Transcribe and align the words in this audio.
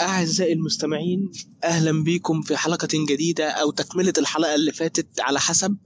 أعزائي 0.00 0.52
المستمعين 0.52 1.30
أهلا 1.64 2.04
بكم 2.04 2.42
في 2.42 2.56
حلقة 2.56 2.88
جديدة 3.08 3.50
أو 3.50 3.70
تكملة 3.70 4.12
الحلقة 4.18 4.54
اللي 4.54 4.72
فاتت 4.72 5.20
على 5.20 5.40
حسب 5.40 5.76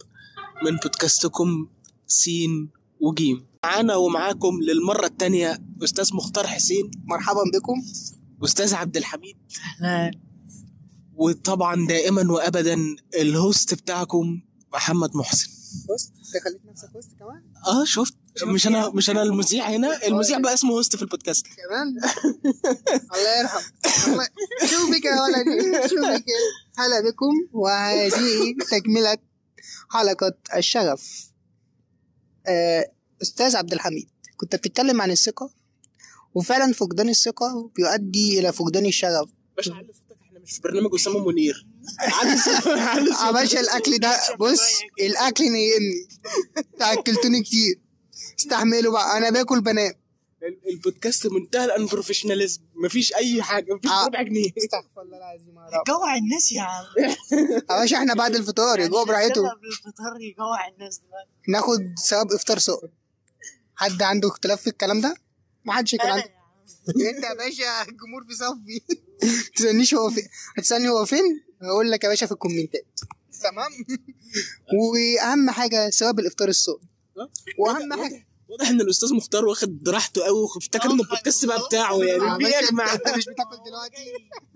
من 0.64 0.76
بودكاستكم 0.76 1.68
سين 2.06 2.70
وجيم. 3.00 3.46
معانا 3.64 3.96
ومعاكم 3.96 4.60
للمرة 4.62 5.06
التانية 5.06 5.58
أستاذ 5.84 6.14
مختار 6.14 6.46
حسين 6.46 6.90
مرحبا 7.04 7.40
بكم. 7.54 7.82
أستاذ 8.44 8.74
عبد 8.74 8.96
الحميد. 8.96 9.36
وطبعا 11.14 11.86
دائما 11.86 12.32
وأبدا 12.32 12.76
ال 13.14 13.26
host 13.26 13.74
بتاعكم 13.74 14.40
محمد 14.72 15.16
محسن. 15.16 15.48
بص 15.94 16.08
أنت 16.08 16.44
خليت 16.44 16.62
نفسك 16.70 16.94
وسط 16.94 17.10
كمان؟ 17.18 17.42
آه 17.66 17.84
شفت. 17.84 18.14
مش 18.42 18.66
أنا 18.66 18.88
مش 18.90 19.10
أنا 19.10 19.22
المذيع 19.22 19.68
هنا 19.70 20.06
المذيع 20.06 20.38
بقى 20.38 20.54
اسمه 20.54 20.70
هوست 20.72 20.96
في 20.96 21.02
البودكاست. 21.02 21.46
كمان؟ 21.46 21.88
الله 23.14 23.38
يرحم. 23.40 23.60
شو 24.66 24.90
بك 24.90 25.04
يا 25.04 25.20
ولدي؟ 25.22 25.88
شو 25.88 25.96
بك؟ 25.96 26.24
هلا 26.78 27.00
بكم 27.10 27.32
وهذه 27.52 28.54
تكملة 28.70 29.16
حلقة 29.90 30.34
الشغف 30.56 31.30
آه، 32.46 32.90
أستاذ 33.22 33.56
عبد 33.56 33.72
الحميد 33.72 34.08
كنت 34.36 34.56
بتتكلم 34.56 35.00
عن 35.02 35.10
الثقة 35.10 35.50
وفعلا 36.34 36.72
فقدان 36.72 37.08
الثقة 37.08 37.70
بيؤدي 37.76 38.40
إلى 38.40 38.52
فقدان 38.52 38.86
الشغف 38.86 39.28
باشا 39.56 39.74
علي 39.74 39.86
صوتك 39.92 40.22
إحنا 40.26 40.38
مش 40.40 40.52
في 40.52 40.60
برنامج 40.60 40.94
اسامه 40.94 41.18
منير. 41.28 41.66
علي 42.00 42.36
صوتك 42.38 42.66
علي 42.68 43.10
يا. 43.10 43.30
باشا 43.30 43.60
الأكل 43.60 43.98
ده 43.98 44.20
بص 44.40 44.60
الأكل 45.00 45.44
نيمني 45.44 46.08
تأكلتوني 46.78 47.42
كتير. 47.42 47.80
استحملوا 48.38 48.92
بقى. 48.92 49.18
أنا 49.18 49.30
باكل 49.30 49.60
بنام 49.60 49.92
ال- 50.42 50.68
البودكاست 50.70 51.26
منتهى 51.26 51.64
ال 51.64 51.70
unprofessionalism 51.70 52.60
مفيش 52.74 53.14
أي 53.14 53.42
حاجة 53.42 53.74
مفيش 53.74 53.90
آه. 53.90 54.06
ربع 54.06 54.22
جنيه. 54.22 54.50
استغفر 54.58 55.02
الله 55.02 55.16
العظيم 55.16 55.56
يا 55.56 55.78
رب. 55.78 55.84
جوع 55.86 56.16
الناس 56.16 56.52
يا 56.52 56.62
عم. 56.62 56.84
يا 57.70 57.80
باشا 57.80 57.96
إحنا 57.96 58.14
بعد 58.14 58.34
الفطار 58.34 58.80
يجوا 58.80 59.04
براحته. 59.04 59.48
قبل 59.50 59.66
الفطار 59.68 60.20
يجوع 60.20 60.68
الناس 60.68 60.98
دلوقتي 60.98 61.30
ناخد 61.48 61.94
ثواب 62.08 62.32
إفطار 62.32 62.58
سؤال 62.58 62.90
حد 63.76 64.02
عنده 64.02 64.28
اختلاف 64.28 64.60
في 64.60 64.66
الكلام 64.70 65.00
ده؟ 65.00 65.14
ما 65.64 65.72
حدش 65.72 65.94
كان 65.94 66.10
عنده. 66.10 66.34
أنت 66.88 67.24
يا 67.24 67.34
باشا 67.34 67.82
الجمهور 67.82 68.22
بيصفي. 68.24 68.80
تسألنيش 69.56 69.94
هو 69.94 70.10
فين 70.10 70.28
هتسألني 70.58 70.88
هو 70.88 71.04
فين؟ 71.04 71.44
هقول 71.62 71.90
لك 71.90 72.04
يا 72.04 72.08
باشا 72.08 72.26
في 72.26 72.32
الكومنتات. 72.32 73.00
تمام؟ 73.42 73.70
وأهم 74.80 75.50
حاجة 75.50 75.90
ثواب 75.90 76.18
الإفطار 76.18 76.48
الصوم 76.48 76.80
واهم 77.58 78.02
حاجة 78.02 78.26
واضح 78.48 78.68
إن 78.68 78.80
الأستاذ 78.80 79.14
مختار 79.14 79.44
واخد 79.44 79.88
راحته 79.88 80.24
قوي 80.24 80.40
وافتكر 80.40 80.90
ان 80.90 81.00
البودكاست 81.00 81.44
بقى 81.46 81.66
بتاعه 81.66 81.96
يا 81.96 82.16
يعني 82.16 82.38
في 82.44 82.46
إيه 82.46 82.54
يا 82.64 82.70
جماعة 82.70 82.94
أنت 82.94 83.08
مش 83.16 83.24
بتاكل 83.34 83.56
دلوقتي؟ 83.66 84.04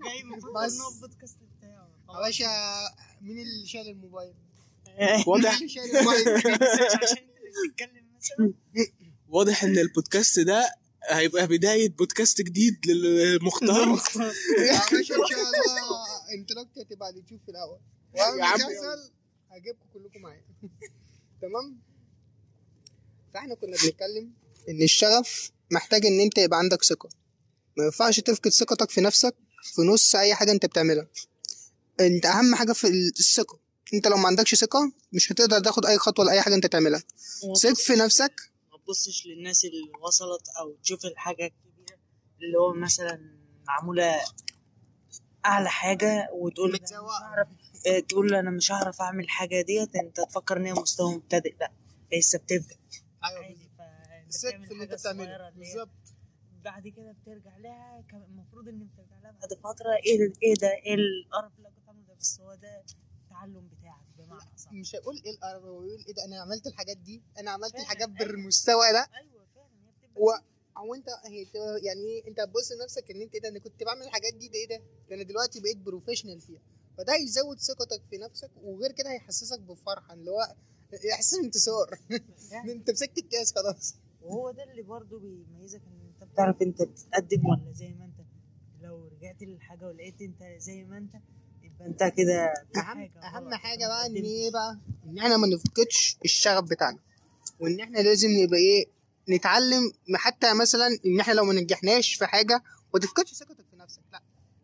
جاي 0.05 0.23
من 0.23 0.37
بس. 0.65 0.77
البودكاست 0.95 1.37
بتاعه. 1.57 1.89
يا 2.15 2.25
باشا 2.25 2.45
مين 3.21 3.37
اللي 3.39 3.67
شايل 3.67 3.87
الموبايل؟ 3.89 4.33
واضح. 5.27 5.51
مين 5.51 5.57
اللي 5.57 5.69
شايل 5.69 5.97
الموبايل؟ 5.97 6.29
عشان 7.03 7.27
بتتكلم 7.67 8.05
مثلا 8.17 8.53
واضح 9.29 9.63
إن 9.63 9.77
البودكاست 9.77 10.39
ده 10.39 10.73
هيبقى 11.09 11.47
بداية 11.47 11.89
بودكاست 11.89 12.41
جديد 12.41 12.77
للمختار. 12.87 13.87
يا 13.87 14.79
باشا 14.91 14.97
إن 14.97 15.03
شاء 15.03 15.17
الله 15.21 16.05
انطلاقتي 16.39 16.81
هتبقى 16.81 17.05
على 17.07 17.13
اليوتيوب 17.13 17.41
في 17.45 17.51
الأول. 17.51 17.79
يا 18.15 18.23
وأنا. 18.25 18.55
مسلسل 18.55 19.11
هجيبكم 19.51 19.85
كلكم 19.93 20.21
معايا. 20.21 20.43
تمام؟ 21.41 21.79
فاحنا 23.33 23.55
كنا 23.55 23.71
بنتكلم 23.83 24.33
إن 24.69 24.81
الشغف 24.81 25.51
محتاج 25.71 26.05
إن 26.05 26.19
أنت 26.19 26.37
يبقى 26.37 26.59
عندك 26.59 26.83
ثقة. 26.83 27.09
ما 27.77 27.85
ينفعش 27.85 28.19
تفقد 28.19 28.49
ثقتك 28.51 28.89
في 28.89 29.01
نفسك 29.01 29.35
في 29.75 29.81
نص 29.81 30.15
أي 30.15 30.35
حاجة 30.35 30.51
أنت 30.51 30.65
بتعملها. 30.65 31.07
أنت 31.99 32.25
أهم 32.25 32.55
حاجة 32.55 32.73
في 32.73 32.87
الثقة. 33.19 33.59
أنت 33.93 34.07
لو 34.07 34.17
ما 34.17 34.27
عندكش 34.27 34.55
ثقة 34.55 34.91
مش 35.13 35.31
هتقدر 35.31 35.59
تاخد 35.59 35.85
أي 35.85 35.97
خطوة 35.97 36.25
لأي 36.25 36.41
حاجة 36.41 36.55
أنت 36.55 36.65
تعملها. 36.65 37.03
ثق 37.61 37.73
في 37.73 37.93
نفسك. 37.93 38.33
ما 38.71 38.77
تبصش 38.77 39.25
للناس 39.27 39.65
اللي 39.65 39.91
وصلت 40.01 40.41
أو 40.59 40.75
تشوف 40.83 41.05
الحاجة 41.05 41.43
الكبيره 41.45 41.99
اللي 42.41 42.57
هو 42.57 42.73
مثلا 42.73 43.35
معمولة 43.67 44.21
أعلى 45.45 45.69
حاجة 45.69 46.27
وتقول 46.33 46.71
مش. 46.73 46.79
هعرف 46.93 47.47
آه، 47.87 47.99
تقول 47.99 48.35
أنا 48.35 48.51
مش 48.51 48.71
هعرف 48.71 49.01
أعمل 49.01 49.23
الحاجة 49.23 49.61
ديت. 49.61 49.95
أنت 49.95 50.21
تفكر 50.29 50.57
إن 50.57 50.65
هي 50.65 50.73
مستوى 50.73 51.15
مبتدئ. 51.15 51.53
لأ 51.59 51.71
لسه 52.17 52.39
بتبدا 52.39 52.75
عادي 53.23 53.55
في 54.31 54.71
اللي 54.71 54.83
أنت 54.83 54.89
حاجة 54.89 54.95
بتعمله 54.95 55.25
صغيرة 55.25 55.47
اللي 55.49 55.65
هي 55.65 55.73
بالظبط. 55.73 55.89
بعد 56.63 56.87
كده 56.87 57.11
بترجع 57.11 57.57
لها 57.57 58.03
كان 58.09 58.23
المفروض 58.23 58.67
إن 58.67 58.87
بترجع 58.87 59.19
لها 59.23 59.31
بعد 59.31 59.53
فترة 59.53 59.91
إيه 60.05 60.17
ده 60.27 60.33
إيه 60.43 60.53
ده؟ 60.55 60.67
إيه 60.85 60.95
القرف 60.95 61.51
اللي 61.57 61.69
كنت 61.69 61.87
عامله 61.87 62.07
ده؟ 62.07 62.13
بس 62.19 62.39
هو 62.41 62.55
ده 62.55 62.83
التعلم 63.25 63.67
بتاعك 63.67 64.05
بمعنى 64.17 64.53
أصح. 64.55 64.71
مش 64.73 64.95
هيقول 64.95 65.21
إيه 65.25 65.31
القرف 65.31 65.63
هو 65.63 65.83
يقول 65.83 66.03
إيه 66.07 66.13
ده؟ 66.13 66.25
أنا 66.25 66.41
عملت 66.41 66.67
الحاجات 66.67 66.97
دي 66.97 67.21
أنا 67.39 67.51
عملت 67.51 67.75
الحاجات 67.75 68.07
أيوة. 68.07 68.17
بالمستوى 68.31 68.91
ده. 68.93 69.07
أيوه 69.15 69.45
فعلا 69.55 69.67
هي 69.85 69.91
بتبقى 69.91 70.21
و... 70.23 70.29
أو 70.77 70.93
أنت 70.95 71.07
يعني 71.83 72.01
إيه؟ 72.01 72.27
أنت 72.27 72.39
هتبص 72.39 72.71
لنفسك 72.71 73.11
إن 73.11 73.21
أنت 73.21 73.33
إيه 73.35 73.41
ده؟ 73.41 73.49
أنا 73.49 73.59
كنت 73.59 73.83
بعمل 73.83 74.01
الحاجات 74.01 74.33
دي 74.33 74.47
ده 74.47 74.55
إيه 74.55 74.67
ده؟ 74.67 74.83
ده 75.09 75.15
أنا 75.15 75.23
دلوقتي 75.23 75.59
بقيت 75.59 75.77
بروفيشنال 75.77 76.41
فيها. 76.41 76.61
فده 76.97 77.13
هيزود 77.15 77.59
ثقتك 77.59 78.01
في 78.09 78.17
نفسك 78.17 78.51
وغير 78.61 78.91
كده 78.91 79.11
هيحسسك 79.11 79.59
بفرحة 79.59 80.13
اللي 80.13 80.31
هو 80.31 80.55
احساس 81.13 81.39
انتصار 81.43 81.89
يعني 82.51 82.71
انت 82.71 82.89
مسكت 82.91 83.17
الكاس 83.17 83.53
خلاص. 83.55 83.95
وهو 84.21 84.51
ده 84.51 84.63
اللي 84.63 84.81
برضه 84.81 85.19
بيميزك 85.19 85.81
إن 85.87 85.99
أنت 86.21 86.31
بتعرف 86.31 86.61
أنت 86.61 86.81
بتتقدم 86.81 87.45
ولا 87.45 87.73
زي 87.73 87.87
ما 87.93 88.05
أنت. 88.05 88.27
لو 88.81 89.07
رجعت 89.07 89.41
للحاجة 89.41 89.87
ولقيت 89.87 90.21
أنت 90.21 90.43
زي 90.61 90.83
ما 90.83 90.97
أنت 90.97 91.13
يبقى 91.63 91.85
أنت 91.87 92.03
كده 92.17 92.53
أهم 92.75 93.09
أهم 93.23 93.53
حاجة 93.53 93.87
بقى 93.87 94.05
إن. 94.07 94.15
إيه 94.15 94.51
بقى؟ 94.51 94.77
إن 95.05 95.17
إحنا 95.17 95.37
ما 95.37 95.47
نفقدش 95.47 96.17
الشغف 96.25 96.63
بتاعنا. 96.63 96.99
وإن 97.59 97.79
إحنا 97.79 97.99
لازم 97.99 98.29
نبقى 98.31 98.57
إيه؟ 98.59 98.85
نتعلم 99.29 99.91
حتى 100.15 100.53
مثلا 100.53 100.87
إن 101.05 101.19
إحنا 101.19 101.33
لو 101.33 101.45
ما 101.45 101.53
نجحناش 101.53 102.13
في 102.15 102.25
حاجة 102.25 102.63
ما 102.93 102.99
تفقدش 102.99 103.33
ثقتك 103.33 103.65
في 103.71 103.75
نفسك. 103.77 104.01
لأ 104.13 104.21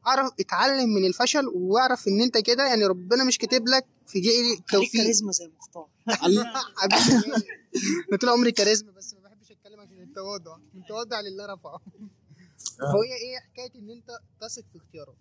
اعرف 0.07 0.31
اتعلم 0.39 0.89
من 0.89 1.05
الفشل 1.05 1.47
واعرف 1.53 2.07
ان 2.07 2.21
انت 2.21 2.37
كده 2.37 2.63
يعني 2.67 2.85
ربنا 2.85 3.23
مش 3.23 3.37
كاتب 3.37 3.67
لك 3.67 3.85
في 4.07 4.19
جيل 4.19 4.45
خليك 4.45 4.69
توفيق. 4.71 5.01
كاريزما 5.01 5.31
زي 5.31 5.51
مختار. 5.57 5.87
حبيبي. 6.17 6.41
أنا 8.09 8.17
طول 8.21 8.29
عمري 8.29 8.51
كاريزما 8.51 8.91
بس 8.91 9.13
ما 9.13 9.19
بحبش 9.19 9.51
اتكلم 9.51 9.79
عشان 9.79 10.01
التواضع. 10.03 10.57
من 10.73 10.85
تواضع 10.87 11.19
لله 11.21 11.45
رفعه. 11.45 11.81
فهي 12.79 13.13
إيه 13.21 13.39
حكاية 13.39 13.79
ان 13.81 13.89
انت 13.89 14.07
تثق 14.41 14.63
في 14.71 14.77
اختياراتك 14.77 15.17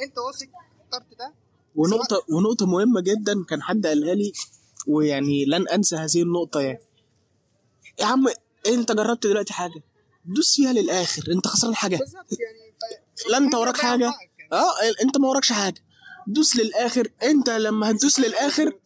انت 0.00 0.18
واثق 0.18 0.48
اخترت 0.80 1.18
ده؟ 1.18 1.34
ونقطة 1.76 2.24
ونقطة 2.28 2.66
مهمة 2.66 3.00
جدا 3.00 3.44
كان 3.48 3.62
حد 3.62 3.86
قالها 3.86 4.14
لي 4.14 4.32
ويعني 4.86 5.44
لن 5.44 5.68
أنسى 5.68 5.96
هذه 5.96 6.22
النقطة 6.22 6.60
يعني. 6.60 6.78
يا 8.00 8.04
عم 8.06 8.26
انت 8.68 8.92
جربت 8.92 9.26
دلوقتي 9.26 9.52
حاجة؟ 9.52 9.82
دوس 10.24 10.56
فيها 10.56 10.72
للآخر 10.72 11.22
انت 11.32 11.46
خسران 11.46 11.74
حاجة. 11.74 11.96
بالظبط 11.96 12.32
يعني. 12.32 12.67
لا 13.30 13.38
انت 13.38 13.54
وراك 13.54 13.76
حاجة. 13.76 14.12
آه 14.52 14.72
أنت 15.02 15.18
ما 15.18 15.28
وراكش 15.28 15.52
حاجة. 15.52 15.84
دوس 16.26 16.56
للآخر. 16.56 17.08
أنت 17.22 17.50
لما 17.50 17.90
هتدوس 17.90 18.20
للآخر 18.20 18.78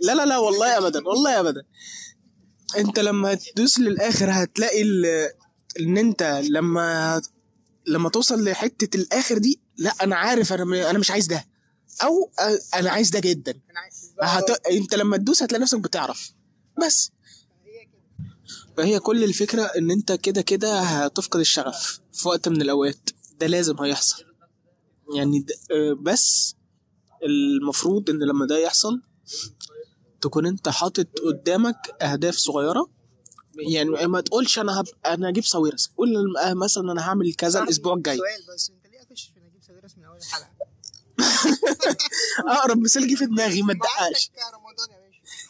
لا 0.00 0.14
لا 0.14 0.26
لا 0.26 0.38
والله 0.38 0.78
ابدا 0.78 1.08
والله 1.08 1.40
ابدا. 1.40 1.62
أنت 2.78 2.98
لما 2.98 3.32
هتدوس 3.32 3.78
للآخر 3.80 4.26
هتلاقي 4.30 4.82
إن 5.80 5.98
أنت 5.98 6.40
لما 6.50 7.22
لما 7.86 8.08
توصل 8.08 8.44
لحتة 8.44 8.96
الآخر 8.96 9.38
دي 9.38 9.60
لا 9.76 9.94
أنا 10.02 10.16
عارف 10.16 10.52
أنا 10.52 10.90
أنا 10.90 10.98
مش 10.98 11.10
عايز 11.10 11.26
ده. 11.26 11.44
أو 12.02 12.30
أنا 12.74 12.90
عايز 12.90 13.10
ده 13.10 13.20
جدا. 13.20 13.60
هت... 14.22 14.50
أنت 14.66 14.94
لما 14.94 15.16
تدوس 15.16 15.42
هتلاقي 15.42 15.62
نفسك 15.62 15.78
بتعرف. 15.78 16.32
بس. 16.86 17.10
فهي 18.76 18.98
كل 18.98 19.24
الفكرة 19.24 19.62
إن 19.62 19.90
أنت 19.90 20.12
كده 20.12 20.42
كده 20.42 20.80
هتفقد 20.80 21.40
الشغف 21.40 22.00
في 22.12 22.28
وقت 22.28 22.48
من 22.48 22.62
الأوقات. 22.62 23.10
ده 23.40 23.46
لازم 23.46 23.80
هيحصل 23.80 24.24
يعني. 25.16 25.46
آه، 25.70 25.92
بس 25.92 26.56
المفروض 27.22 28.10
إن 28.10 28.18
لما 28.22 28.46
ده 28.46 28.58
يحصل 28.58 29.02
تكون 30.20 30.46
أنت 30.46 30.68
حاطط 30.68 31.06
قدامك 31.26 31.76
أهداف 32.02 32.34
صغيرة 32.34 32.90
يعني 33.58 33.90
ما 33.90 34.20
تقولش 34.20 34.58
أنا 34.58 34.80
هب... 34.80 34.86
أنا 35.06 35.28
أجيب 35.28 35.44
ساويرس 35.44 35.90
قول 35.96 36.36
آه، 36.36 36.54
مثلا 36.54 36.92
أنا 36.92 37.08
هعمل 37.08 37.34
كذا 37.34 37.62
الأسبوع 37.62 37.94
الجاي 37.94 38.16
سؤال 38.16 38.54
بس 38.54 38.70
أنت 38.70 38.86
ليه 38.86 38.98
قافش 38.98 39.32
في 39.34 39.40
نجيب 39.40 39.62
ساويرس 39.62 39.98
من 39.98 40.04
أول 40.04 40.16
الحلقة؟ 40.16 40.50
أقرب 42.58 42.78
مثال 42.78 43.08
جه 43.08 43.14
في 43.14 43.26
دماغي 43.26 43.62
ما 43.62 43.72
تدققش 43.74 44.30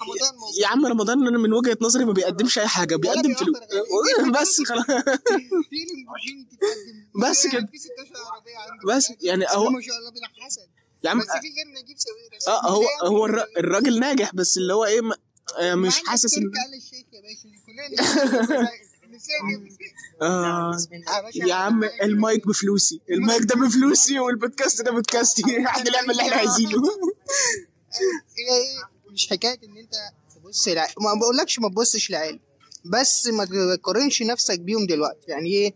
رمضان 0.03 0.33
يا 0.61 0.67
عم 0.67 0.87
رمضان 0.87 1.27
أنا 1.27 1.39
من 1.39 1.53
وجهة 1.53 1.79
نظري 1.81 2.05
ما 2.05 2.13
بيقدمش 2.13 2.59
أي 2.59 2.69
حاجة 2.69 2.97
بيقدم 2.97 3.35
فلوس 3.35 3.57
بس 4.41 4.63
خلاص. 4.67 4.85
بس 7.23 7.47
كده. 7.47 7.69
في 7.73 7.79
16 7.79 7.93
عربية 8.33 8.57
عنده. 8.57 8.97
بس 8.97 9.13
يعني 9.23 9.45
بسم 9.45 9.55
هو 9.59 9.67
الله 9.67 9.77
ما 9.77 9.81
شاء 9.83 9.97
الله 9.99 10.11
بلا 10.11 10.45
حسد 10.47 10.69
يا 11.05 11.11
عم 11.11 11.19
بس 11.19 11.25
في 11.27 11.31
غير 11.33 11.83
نجيب 11.83 11.97
ساويرس 11.99 12.49
آه 12.49 12.71
هو 12.71 12.85
هو 13.03 13.27
الر- 13.27 13.47
الراجل 13.59 14.01
ناجح 14.01 14.35
بس 14.35 14.59
اللي 14.59 14.75
هو 14.75 14.85
إيه 14.85 15.01
آه، 15.59 15.75
مش 15.75 15.99
حاسس 16.07 16.39
ان 16.39 16.45
آه. 20.23 20.77
يا 21.35 21.55
عم 21.55 21.85
المايك 21.85 22.47
بفلوسي. 22.47 23.01
المايك 23.11 23.43
ده 23.43 23.55
بفلوسي. 23.55 24.19
والبودكاست 24.19 24.83
ده 24.83 24.91
بودكاستي. 24.91 25.43
إحنا 25.67 25.91
نعمل 25.91 26.11
اللي 26.11 26.23
إحنا 26.23 26.37
عايزينه. 26.37 26.83
هي 28.39 28.57
إيه 28.57 28.79
مش 29.21 29.29
حكاية 29.31 29.59
إن 29.65 29.77
أنت 29.77 29.95
تبص 30.35 30.69
لع... 30.69 30.89
ما 31.01 31.15
بقولكش 31.21 31.59
ما 31.59 31.69
تبصش 31.69 32.11
لعيال 32.11 32.41
بس 32.85 33.27
ما 33.27 33.45
تقارنش 33.77 34.23
نفسك 34.23 34.61
بيهم 34.61 34.87
دلوقتي. 34.87 35.31
يعني 35.31 35.51
إيه؟ 35.51 35.75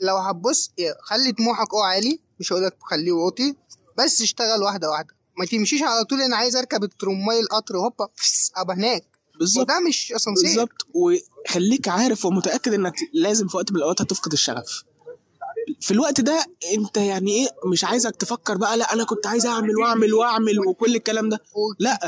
لو 0.00 0.16
هتبص 0.16 0.70
إيه، 0.78 0.94
خلي 1.02 1.32
طموحك 1.32 1.74
أه 1.74 1.84
عالي 1.84 2.20
مش 2.40 2.52
هقولك 2.52 2.76
خليه 2.80 3.12
واطي 3.12 3.54
بس 3.98 4.22
اشتغل 4.22 4.62
واحدة 4.62 4.90
واحدة. 4.90 5.14
ما 5.38 5.46
تمشيش 5.46 5.82
على 5.82 6.04
طول 6.04 6.22
أنا 6.22 6.36
عايز 6.36 6.56
أركب 6.56 6.84
الترماي 6.84 7.40
القطر 7.40 7.78
هوبا 7.78 8.08
أبقى 8.56 8.76
هناك. 8.76 9.04
بالظبط. 9.38 9.64
وده 9.64 9.80
مش 9.80 10.12
أسانسير. 10.12 10.48
بالظبط. 10.48 10.86
وخليك 10.94 11.88
عارف 11.88 12.24
ومتأكد 12.24 12.72
إنك 12.72 12.94
لازم 13.12 13.48
في 13.48 13.56
وقت 13.56 13.70
من 13.70 13.76
الأوقات 13.76 14.00
هتفقد 14.00 14.32
الشغف. 14.32 14.82
في 15.80 15.90
الوقت 15.90 16.20
ده 16.20 16.46
انت 16.74 16.96
يعني 16.96 17.30
إيه 17.32 17.48
مش 17.72 17.84
عايزك 17.84 18.16
تفكر 18.16 18.56
بقى 18.56 18.76
لا 18.76 18.92
أنا 18.92 19.04
كنت 19.04 19.26
عايز 19.26 19.46
اعمل 19.46 19.76
واعمل 19.76 20.14
واعمل 20.14 20.58
وكل 20.68 20.96
الكلام 20.96 21.28
ده. 21.28 21.38
لا. 21.78 21.98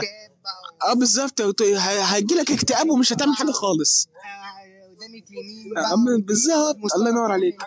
آه 0.89 0.93
بالظبط. 0.95 1.63
هيجي 1.63 2.35
لك 2.35 2.51
اكتئاب 2.51 2.91
ومش 2.91 3.13
هتعمل 3.13 3.35
حاجة 3.35 3.51
خالص. 3.51 4.09
بقى 5.75 5.95
أما 5.95 6.19
بالظبط. 6.27 6.77
الله 6.97 7.11
ينور 7.11 7.33
عليك. 7.33 7.63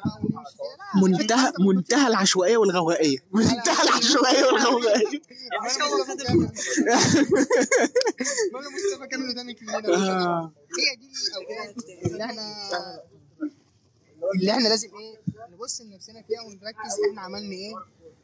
منتهى 1.02 1.52
منتهى 1.60 2.08
العشوائية 2.08 2.58
والغوائية. 2.58 3.18
منتهى 3.32 3.84
العشوائية 3.84 4.46
والغوائية. 4.46 5.22
مصطفى 5.66 6.18
كان 9.12 9.22
آه. 9.94 10.52
هي 10.80 10.96
دي 11.00 11.10
الأوقات 11.28 11.76
اللي 12.06 12.24
إحنا 12.24 12.44
اللي 14.40 14.52
إحنا 14.52 14.68
لازم 14.68 14.88
إيه 14.88 15.25
نبص 15.56 15.82
لنفسنا 15.82 16.22
فيها 16.28 16.42
ونركز 16.42 16.94
إحنا 17.10 17.22
عملنا 17.22 17.52
إيه 17.56 17.74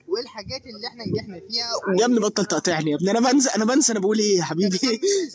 وايه 0.08 0.24
الحاجات 0.24 0.62
اللي 0.66 0.88
إحنا 0.88 1.04
نجحنا 1.08 1.40
فيها 1.50 1.70
يا 2.00 2.06
ابني 2.06 2.20
بطل 2.20 2.46
تقاطعني 2.46 2.92
يا 2.92 2.96
ابني. 2.96 3.12
أنا 3.12 3.32
بنسى 3.32 3.50
أنا 3.56 3.66
بنسى 3.66 3.92
أنا 3.92 4.00
بقول 4.00 4.20
إيه 4.20 4.38
يا 4.38 4.44
حبيبي؟ 4.44 4.80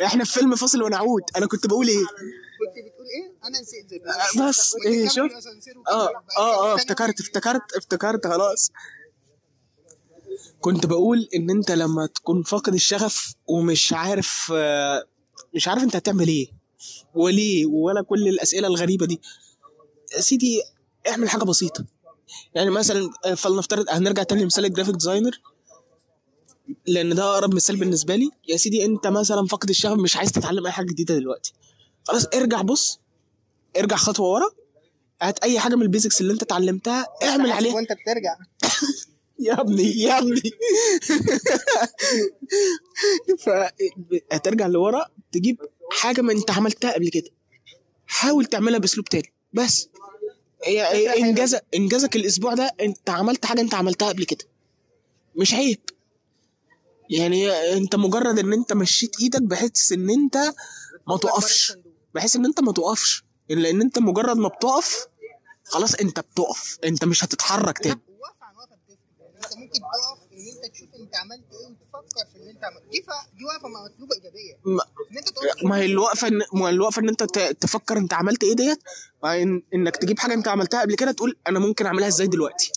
إحنا 0.04 0.24
في 0.24 0.32
فيلم 0.32 0.54
فاصل 0.56 0.82
ونعود. 0.82 1.22
أنا 1.36 1.46
كنت 1.46 1.66
بقول 1.66 1.88
إيه؟ 1.88 2.04
كنت 2.04 2.84
بتقول 2.86 3.06
إيه؟ 3.06 3.32
أنا 3.48 3.60
نسيت 3.60 3.90
زي 3.90 3.96
آه، 3.96 4.48
بس 4.48 4.76
إيه 4.86 5.08
شوف. 5.08 5.32
آه 5.88 6.08
آه 6.38 6.72
آه 6.72 6.74
افتكرت 6.74 7.20
افتكرت 7.20 7.72
افتكرت 7.76 8.26
خلاص. 8.26 8.70
كنت 10.60 10.86
بقول 10.86 11.28
إن 11.34 11.50
أنت 11.50 11.70
لما 11.70 12.06
تكون 12.06 12.42
فاقد 12.42 12.74
الشغف 12.74 13.34
ومش 13.46 13.92
عارف 13.92 14.52
آه، 14.56 15.04
مش 15.54 15.68
عارف 15.68 15.82
أنت 15.82 15.96
هتعمل 15.96 16.28
إيه. 16.28 16.46
وليه؟ 17.14 17.66
ولا 17.66 18.02
كل 18.02 18.28
الأسئلة 18.28 18.68
الغريبة 18.68 19.06
دي. 19.06 19.20
يا 20.16 20.20
سيدي 20.20 20.62
اعمل 21.08 21.28
حاجة 21.28 21.44
بسيطة. 21.44 21.84
يعني 22.54 22.70
مثلا 22.70 23.10
آه، 23.24 23.34
فلنفترض 23.34 23.84
هنرجع 23.88 24.22
تاني 24.22 24.42
لمثال 24.42 24.64
ال 24.64 24.68
graphic 24.68 24.94
designer. 24.94 25.40
لأن 26.86 27.14
ده 27.14 27.22
أقرب 27.24 27.54
مثال 27.54 27.76
بالنسبة 27.76 28.16
لي. 28.16 28.30
يا 28.48 28.56
سيدي 28.56 28.84
أنت 28.84 29.06
مثلا 29.06 29.46
فاقد 29.46 29.68
الشغف 29.68 29.98
مش 29.98 30.16
عايز 30.16 30.32
تتعلم 30.32 30.66
أي 30.66 30.72
حاجة 30.72 30.86
جديدة 30.86 31.14
دلوقتي. 31.14 31.52
خلاص 32.04 32.26
ارجع 32.34 32.62
بص. 32.62 33.00
ارجع 33.76 33.96
خطوة 33.96 34.26
ورا. 34.26 34.50
هات 35.22 35.38
أي 35.38 35.58
حاجة 35.58 35.74
من 35.74 35.82
البيزكس 35.82 36.20
اللي 36.20 36.32
أنت 36.32 36.42
اتعلمتها. 36.42 37.06
اعمل 37.22 37.52
عليها. 37.52 37.74
وأنت 37.74 37.92
بترجع. 37.92 38.36
يا 39.46 39.60
ابني 39.60 40.00
يا 40.02 40.18
ابني. 40.18 40.42
فهترجع 44.30 44.66
لورا. 44.66 45.06
تجيب 45.32 45.56
حاجة 45.90 46.20
ما 46.20 46.32
أنت 46.32 46.50
عملتها 46.50 46.92
قبل 46.92 47.08
كده. 47.08 47.30
حاول 48.06 48.44
تعملها 48.44 48.78
بأسلوب 48.78 49.04
تاني. 49.08 49.32
بس. 49.52 49.88
هي 50.64 50.82
هي 50.82 51.22
انجاز 51.22 51.56
إنجازك 51.74 52.16
الأسبوع 52.16 52.54
ده 52.54 52.74
أنت 52.80 53.10
عملت 53.10 53.46
حاجة 53.46 53.60
أنت 53.60 53.74
عملتها 53.74 54.08
قبل 54.08 54.24
كده. 54.24 54.44
مش 55.36 55.54
عيب. 55.54 55.80
يعني 57.10 57.50
أنت 57.72 57.96
مجرد 57.96 58.38
إن 58.38 58.52
أنت 58.52 58.72
مشيت 58.72 59.20
إيدك 59.20 59.42
بحيث 59.42 59.92
إن 59.92 60.10
أنت 60.10 60.36
ما 61.08 61.16
تقفش. 61.16 61.72
بحيث 62.14 62.36
إن 62.36 62.44
أنت 62.44 62.60
ما 62.60 62.72
تقفش. 62.72 63.24
لأن 63.48 63.80
أنت 63.80 63.98
مجرد 63.98 64.36
ما 64.36 64.48
بتقف 64.48 65.06
خلاص 65.64 65.94
أنت 65.94 66.20
بتقف. 66.20 66.78
أنت 66.84 67.04
مش 67.04 67.24
هتتحرك 67.24 67.78
تاني. 67.78 68.00
يعني 69.20 69.36
أنت 69.36 69.56
ممكن 69.56 69.80
تقف 69.80 70.32
ان 70.32 70.38
انت 70.48 70.72
تشوف 70.74 70.88
انت 71.00 71.05
عملت 71.16 71.44
إيه 71.52 71.66
وتفكر 71.66 72.30
في 72.32 72.36
اللي 72.38 72.50
أنت 72.50 72.60
دي 72.92 72.98
دي 73.38 73.44
وقفه 73.44 73.68
مطلوبه 73.68 74.14
إيجابية؟ 74.14 74.58
ما- 74.64 74.84
إن 75.12 75.18
أنت 75.18 75.28
ما 75.64 75.76
هي 75.76 75.84
الوقفة 75.84 76.28
إن- 76.28 76.54
ما 76.54 76.70
الوقفة 76.70 77.02
إن 77.02 77.08
أنت 77.08 77.22
ت- 77.22 77.56
تفكر 77.60 77.96
أنت 77.98 78.14
عملت 78.14 78.44
إيه 78.44 78.52
ديت؟ 78.56 78.78
إن 79.24 79.62
إنك 79.74 79.96
تجيب 79.96 80.18
حاجة 80.18 80.34
أنت 80.34 80.48
عملتها 80.48 80.80
قبل 80.80 80.94
كده 80.94 81.12
تقول 81.12 81.36
أنا 81.48 81.58
ممكن 81.58 81.86
أعملها 81.86 82.08
إزاي 82.08 82.26
دلوقتي. 82.26 82.72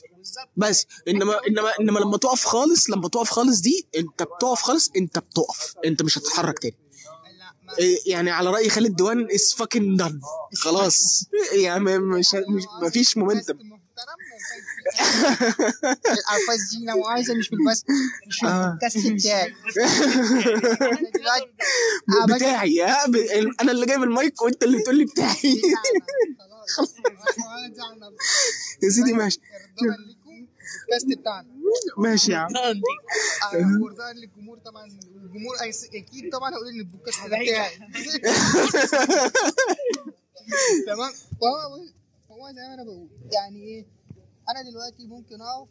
بس. 0.58 0.86
انما 1.08 1.40
انما 1.48 1.72
إنما 1.80 2.00
لما 2.00 2.18
تقف 2.18 2.44
خالص 2.46 2.90
لما 2.90 3.10
تقف 3.10 3.30
خالص 3.30 3.60
دي 3.62 3.88
أنت 3.98 4.24
بتقف 4.24 4.62
خالص 4.62 4.92
أنت 4.98 5.20
بتقف. 5.20 5.74
أنت 5.86 6.02
مش 6.02 6.18
هتتحرك 6.18 6.60
تاني. 6.60 6.76
إيه 7.80 7.98
يعني 8.06 8.32
على 8.32 8.50
رأي 8.50 8.70
خالد 8.70 8.96
ديوان 8.96 9.28
is 9.36 9.54
fucking 9.58 9.96
done 9.96 10.20
خلاص. 10.56 11.24
يعني 11.66 11.84
مش 12.00 12.28
مش 12.34 12.64
مفيش 12.82 13.18
momentum 13.18 13.58
محترم 14.00 15.90
الالفاظ 16.06 16.60
دي 16.72 16.86
لو 16.86 17.06
عايزه 17.06 17.34
مش 17.34 17.48
في 17.48 17.54
البث 17.56 17.84
مش 18.28 18.44
بتاعي 19.14 19.54
بتاعي 22.36 22.74
يا 22.76 23.08
ب... 23.08 23.16
أنا 23.62 23.72
اللي 23.72 23.86
جايب 23.86 24.04
المايك 24.04 24.42
وانت 24.42 24.64
اللي 24.64 24.78
بتقول 24.80 24.98
لي 24.98 25.06
بتاعي. 25.06 25.62
خلاص. 26.78 26.96
يا 28.84 28.90
سيدي 28.90 29.14
ماشي 29.14 29.40
البودكاست 29.82 31.20
بتاعنا 31.20 31.48
ماشي 31.98 32.32
يا 32.32 32.38
عم 32.38 32.48
للجمهور 34.14 34.60
طبعا 34.60 34.86
الجمهور 34.86 35.56
أكيد 35.94 36.32
طبعا 36.32 36.50
هيقول 36.50 36.68
ان 36.70 36.80
البودكاست 36.80 37.20
بتاعي 37.26 37.70
تمام 40.86 41.12
هو 42.32 42.52
زي 42.52 42.62
ما 42.68 42.74
أنا 42.74 42.84
بقول 42.84 43.10
يعني 43.34 43.64
إيه؟ 43.64 43.86
أنا 44.50 44.62
دلوقتي 44.70 45.08
ممكن 45.08 45.42
أقف 45.42 45.70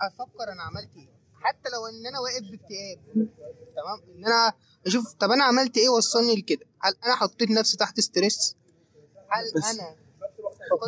أفكر 0.00 0.52
أنا 0.52 0.62
عملت 0.62 0.90
إيه. 0.96 1.08
حتى 1.40 1.68
لو 1.72 1.86
إن 1.86 2.06
أنا 2.06 2.18
واقف 2.20 2.42
باكتئاب 2.50 3.28
تمام؟ 3.76 4.16
إن 4.16 4.24
أنا 4.26 4.52
أشوف 4.86 5.12
طب 5.12 5.30
أنا 5.30 5.44
عملت 5.44 5.76
إيه 5.76 5.88
وصلني 5.88 6.36
لكده؟ 6.36 6.66
هل 6.80 6.94
أنا 7.04 7.14
حطيت 7.14 7.50
نفسي 7.50 7.76
تحت 7.76 8.00
ستريس؟ 8.00 8.56
هل 9.28 9.44
بس- 9.56 9.64
أنا 9.64 9.96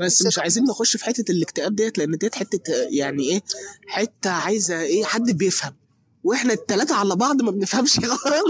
بس 0.01 0.27
مش 0.27 0.39
عايزين 0.39 0.65
نخش 0.65 0.97
في 0.97 1.05
حتة 1.05 1.33
الاكتئاب 1.33 1.77
ديت 1.77 1.99
لأن 1.99 2.19
ديت 2.19 2.35
حتة 2.35 2.73
يعني 2.91 3.23
إيه؟ 3.23 3.43
حتة 3.89 4.31
عايزة 4.31 4.81
إيه؟ 4.81 5.05
حد 5.05 5.31
بيفهم. 5.31 5.75
وإحنا 6.25 6.53
التلاتة 6.53 6.95
على 6.95 7.17
بعض 7.17 7.43
ما 7.43 7.51
بنفهمش 7.51 8.01
خالص. 8.01 8.27
لا. 8.27 8.37
يا 8.37 8.41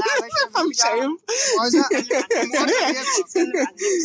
باشا، 0.52 0.68
مش 0.70 0.80
عيب 0.84 1.10
عاوزة- 1.60 1.88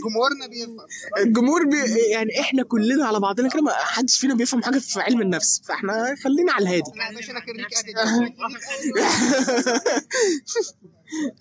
جمهورنا 0.05 0.47
بيفهم. 0.47 0.77
الجمهور 1.17 1.65
بي 1.65 1.77
يعني 2.11 2.39
إحنا 2.39 2.63
كلنا 2.63 3.05
على 3.05 3.19
بعضنا 3.19 3.49
كده 3.49 3.61
ما 3.61 3.71
حدش 3.71 4.17
فينا 4.17 4.35
بيفهم 4.35 4.63
حاجة 4.63 4.79
في 4.79 4.99
علم 4.99 5.21
النفس. 5.21 5.61
فاحنا 5.65 6.15
خلينا 6.23 6.51
على 6.53 6.63
الهادي. 6.63 6.91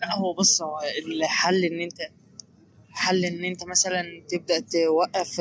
لا 0.00 0.14
هو 0.18 0.32
بص 0.34 0.62
هو 0.62 0.78
الحل 1.06 1.64
إن 1.64 1.80
أنت 1.80 1.96
حل 2.90 3.24
إن 3.24 3.44
أنت 3.44 3.64
مثلا 3.64 4.02
تبدأ 4.28 4.58
توقف 4.60 5.40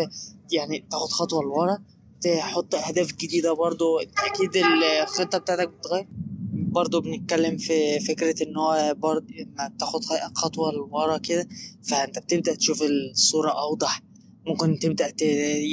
يعني 0.51 0.85
تاخد 0.91 1.09
خطوة 1.09 1.43
لورا 1.43 1.77
تحط 2.21 2.75
أهداف 2.75 3.13
جديدة 3.13 3.53
برضو. 3.53 3.99
أكيد 3.99 4.57
الخطة 5.03 5.37
بتاعتك 5.37 5.67
بتتغير. 5.67 6.07
برضو 6.73 7.01
بنتكلم 7.01 7.57
في 7.57 7.99
فكرة 7.99 8.43
إن 8.43 8.57
هو 8.57 8.93
برضو 8.97 9.27
لما 9.33 9.67
بتاخد 9.67 10.01
خطوة 10.35 10.71
لورا 10.71 11.17
كده 11.17 11.47
فأنت 11.83 12.19
بتبدأ 12.19 12.55
تشوف 12.55 12.81
الصورة 12.81 13.51
أوضح. 13.51 14.01
ممكن 14.47 14.79
تبدأ 14.79 15.09
ت... 15.09 15.21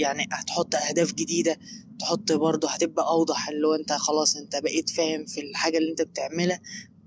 يعني 0.01 0.27
هتحط 0.33 0.75
أهداف 0.75 1.13
جديدة 1.15 1.59
تحط 2.01 2.33
برضو 2.33 2.67
هتبقى 2.67 3.07
أوضح 3.09 3.49
اللي 3.49 3.67
هو 3.67 3.75
أنت 3.75 3.93
خلاص 3.93 4.37
أنت 4.37 4.57
بقيت 4.57 4.91
فاهم 4.91 5.27
في 5.27 5.41
الحاجة 5.41 5.79
اللي 5.79 5.91
أنت 5.91 6.03
بتعملها 6.03 6.61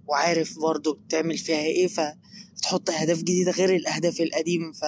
وعارف 0.08 0.60
برضو 0.60 0.94
بتعمل 0.94 1.38
فيها 1.38 1.58
إيه 1.58 1.88
فتحط 1.88 2.90
أهداف 2.90 3.18
جديدة 3.18 3.52
غير 3.52 3.76
الأهداف 3.76 4.22
القديمة. 4.22 4.72
ف 4.72 4.86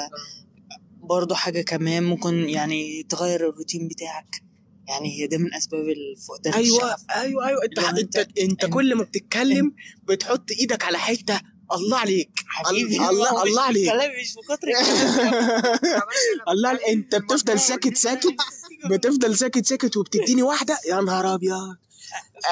برضو 1.02 1.36
حاجة 1.36 1.62
كمان 1.62 2.04
ممكن 2.04 2.50
يعني 2.50 3.04
تغير 3.04 3.50
الروتين 3.50 3.88
بتاعك. 3.88 4.45
يعني 4.88 5.22
هي 5.22 5.28
ده 5.28 5.38
من 5.38 5.54
أسباب 5.54 5.88
الفقدان 5.90 6.54
أيوه 6.54 6.78
الشغف. 6.78 7.06
أيوه 7.16 7.48
أيوه. 7.48 7.64
أنت 7.66 7.80
أنت 7.80 8.18
انت- 8.18 8.38
أنت 8.40 8.66
كل 8.66 8.96
ما 8.96 9.04
بتتكلم 9.04 9.74
بتحط 10.04 10.52
إيدك 10.60 10.84
على 10.84 10.98
حتة 10.98 11.42
الله 11.74 11.98
عليك. 11.98 12.30
حبيبي 12.48 12.98
الله 12.98 13.44
الله 13.44 13.62
عليك. 13.62 13.88
الكلام 13.90 14.12
مش 14.22 14.34
بكتر 14.36 14.68
الله 16.52 16.70
عليك. 16.70 16.84
أنت 16.84 17.16
بتفضل 17.16 17.60
ساكت 17.60 17.98
ساكت؟ 17.98 18.28
بتفضل 18.92 19.38
ساكت 19.38 19.66
ساكت 19.66 19.98
وبتديني 19.98 20.44
واحدة؟ 20.44 20.78
يا 20.90 21.02
نهار 21.02 21.34
أبيض. 21.34 21.76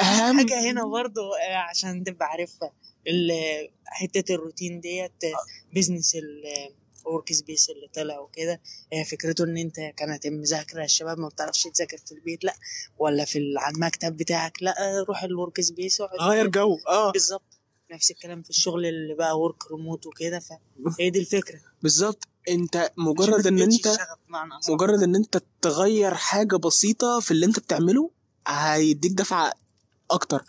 أهم 0.01 0.37
حاجة 0.37 0.71
هنا 0.71 0.85
برضو 0.85 1.21
آه، 1.33 1.55
عشان 1.69 2.03
تبقى 2.03 2.25
عارفها 2.27 2.71
حتة 3.85 4.35
الروتين 4.35 4.79
ديت 4.79 5.11
business 5.73 6.15
ال 6.15 6.43
workspace 7.05 7.69
اللي 7.69 7.87
طلع 7.93 8.19
وكده 8.19 8.61
هي 8.93 9.05
فكرته 9.05 9.43
إن 9.43 9.57
أنت 9.57 9.75
كانت 9.97 10.25
المذاكره 10.25 10.83
الشباب 10.83 11.19
ما 11.19 11.27
بتعرفش 11.27 11.63
تذاكر 11.63 11.97
في 11.97 12.11
البيت 12.11 12.43
لأ 12.43 12.55
ولا 12.97 13.25
في 13.25 13.53
على 13.57 13.75
المكتب 13.75 14.17
بتاعك 14.17 14.63
لأ 14.63 14.75
روح 15.07 15.23
ال 15.23 15.61
workspace 15.61 16.01
اقعد 16.01 16.19
غير 16.29 16.47
جو 16.47 16.77
آه. 16.89 17.11
بالظبط. 17.11 17.59
نفس 17.91 18.11
الكلام 18.11 18.41
في 18.43 18.49
الشغل 18.49 18.85
اللي 18.85 19.13
بقى 19.13 19.39
work 19.39 19.71
remote 19.71 20.05
وكده 20.07 20.39
فهي 20.39 21.09
دي 21.09 21.19
الفكرة. 21.19 21.59
بالظبط. 21.81 22.27
أنت 22.49 22.91
مجرد 22.97 23.47
إن 23.47 23.59
أنت. 23.61 23.87
مجرد 24.69 25.03
إن 25.03 25.15
أنت 25.15 25.41
تغير 25.61 26.13
حاجة 26.13 26.55
بسيطة 26.55 27.19
في 27.19 27.31
اللي 27.31 27.45
أنت 27.45 27.59
بتعمله 27.59 28.11
هيديك 28.47 29.11
دفعة 29.11 29.53
أكتر. 30.11 30.43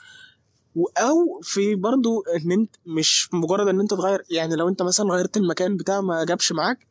أو 0.99 1.41
في 1.43 1.75
برضو 1.75 2.21
إن 2.23 2.53
أنت 2.53 2.77
مش 2.87 3.29
مجرد 3.33 3.69
إن 3.69 3.81
أنت 3.81 3.91
تغير 3.91 4.23
يعني 4.31 4.57
لو 4.57 4.69
أنت 4.69 4.83
مثلا 4.83 5.13
غيرت 5.13 5.37
المكان 5.37 5.77
بتاع 5.77 6.01
ما 6.01 6.25
جابش 6.25 6.53
معاك 6.53 6.87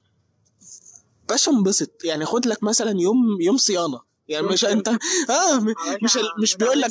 باشا 1.29 1.51
انبسط 1.51 1.91
يعني 2.03 2.25
خد 2.25 2.45
لك 2.45 2.63
مثلا 2.63 3.01
يوم 3.01 3.41
يوم 3.41 3.57
صيانة 3.57 4.01
يعني 4.27 4.47
مش 4.47 4.65
أنت 4.65 4.87
آه 5.29 5.59
مش 6.03 6.17
ال- 6.17 6.41
مش 6.41 6.55
بيقول 6.57 6.81
لك. 6.81 6.89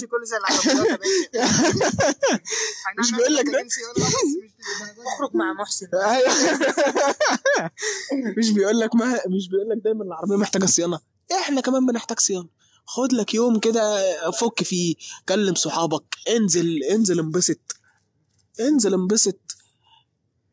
مش 2.99 3.13
بيقول 3.13 3.35
لك 3.37 3.47
ده. 3.47 3.67
أخرج 5.15 5.31
مع 5.37 5.53
محسن. 5.53 5.87
مش 8.39 8.51
بيقول 8.51 8.81
لك 8.81 8.95
ما 8.95 9.21
مش 9.29 9.49
بيقول 9.49 9.69
لك 9.69 9.79
دايما 9.85 10.05
العربية 10.05 10.37
محتاجة 10.37 10.67
صيانة 10.67 11.01
إحنا 11.41 11.61
كمان 11.61 11.87
بنحتاج 11.87 12.19
صيانة 12.21 12.49
خد 12.85 13.13
لك 13.13 13.35
يوم 13.35 13.59
كده 13.61 14.03
فك 14.31 14.63
فيه 14.63 14.95
كلم 15.29 15.55
صحابك 15.55 16.05
انزل 16.29 16.83
انزل 16.83 17.19
انبسط. 17.19 17.61
انزل 18.61 18.95
انبسط. 18.95 19.39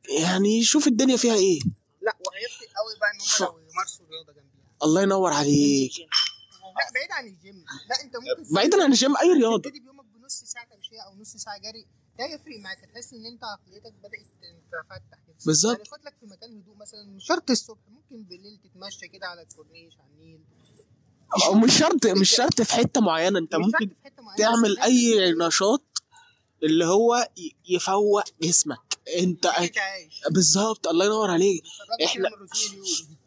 يعني 0.10 0.64
شوف 0.64 0.88
الدنيا 0.88 1.18
فيها 1.18 1.34
إيه. 1.36 1.60
لا 2.02 2.18
وهيفرق 2.28 2.68
قوي 2.78 3.00
بقى 3.00 3.10
إن 3.14 3.48
هم 3.48 3.54
لو 3.56 3.70
يمارسوا 3.70 4.06
رياضة 4.06 4.34
جنبيها. 4.34 4.76
الله 4.84 5.02
ينور 5.02 5.34
عليك. 5.34 5.92
لا 6.00 6.92
بعيد 6.96 7.12
عن 7.12 7.28
الجيم. 7.28 7.66
لا 7.90 8.04
انت 8.04 8.16
ممكن 8.16 8.54
بعيدا 8.56 8.84
عن 8.84 8.92
الجيم 8.92 9.18
أي 9.18 9.34
رياضة. 9.34 9.62
تبتدي 9.62 9.80
بيومك 9.80 10.06
بنص 10.06 10.44
ساعة 10.44 10.66
تمشية 10.76 11.02
أو 11.02 11.16
نص 11.16 11.36
ساعة 11.36 11.58
جري. 11.58 11.88
ده 12.20 12.26
يفرق 12.26 12.60
معاك. 12.60 12.80
تحس 12.94 13.14
إن 13.14 13.26
أنت 13.26 13.44
عقليتك 13.44 13.94
بدأت 13.94 14.26
تتفتح 14.72 15.18
كده. 15.28 15.36
بالظبط. 15.46 15.78
يعني 15.78 15.90
خد 15.90 16.06
لك 16.06 16.16
في 16.20 16.26
مكان 16.26 16.58
هدوء 16.58 16.76
مثلا 16.76 17.04
مش 17.04 17.26
شرط 17.28 17.50
الصبح 17.50 17.82
ممكن 17.90 18.24
بالليل 18.24 18.60
تتمشى 18.64 19.08
كده 19.08 19.28
على 19.28 19.42
الكورنيش 19.42 19.94
على 20.00 20.10
النيل. 20.14 20.40
مش 21.54 21.78
شرط 21.78 22.08
مش 22.08 22.30
شرط 22.30 22.62
في 22.62 22.74
حتة 22.74 23.02
معينة. 23.02 23.40
انت 23.40 23.56
ممكن 23.56 23.90
تعمل 24.38 24.80
أي 24.80 25.32
نشاط 25.32 25.84
اللي 26.64 26.86
هو 26.86 27.30
يفوق 27.70 28.24
جسمك. 28.42 28.98
انت 29.20 29.52
بالظبط. 30.32 30.88
الله 30.88 31.06
ينور 31.06 31.32
عليك. 31.32 31.64
اليوم. 32.02 33.20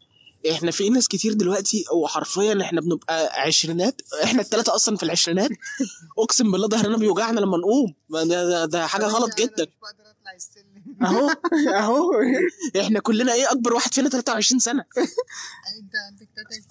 إحنا 0.51 0.71
في 0.71 0.89
ناس 0.89 1.07
كتير 1.07 1.33
دلوقتي 1.33 1.85
وحرفيا 1.93 2.61
إحنا 2.61 2.81
بنبقى 2.81 3.41
عشرينات. 3.41 4.01
إحنا 4.23 4.41
الثلاثه 4.41 4.75
أصلا 4.75 4.97
في 4.97 5.03
العشرينات. 5.03 5.49
اقسم 6.19 6.51
بالله 6.51 6.67
ظهرنا 6.67 6.97
بيوجعنا 6.97 7.39
لما 7.39 7.57
نقوم. 7.57 7.93
ده, 8.09 8.23
ده, 8.23 8.65
ده 8.65 8.87
حاجة 8.87 9.05
غلط 9.05 9.31
أنا 9.39 9.47
جدا. 9.47 9.67
أهو. 11.01 11.29
أهو. 11.79 12.11
إحنا 12.79 12.99
كلنا 12.99 13.33
إيه 13.33 13.51
أكبر 13.51 13.73
واحد 13.73 13.93
فينا 13.93 14.09
23 14.09 14.59
سنة. 14.59 14.85
أنت 14.97 15.95
عندك 16.07 16.29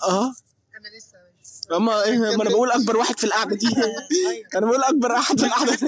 أه 0.09 0.35
أنا 0.77 0.89
لسه 0.99 1.19
يا 1.19 1.33
باشا. 1.39 1.52
اما 1.77 2.05
إيه، 2.05 2.19
ما 2.19 2.35
أنا 2.35 2.51
بقول 2.51 2.71
أكبر 2.71 2.97
واحد 2.97 3.19
في 3.19 3.25
القعدة 3.25 3.57
دي. 3.57 3.67
أنا 4.57 4.67
بقول 4.67 4.83
أكبر 4.83 5.13
واحد 5.13 5.41
في 5.41 5.47
القعدة. 5.47 5.79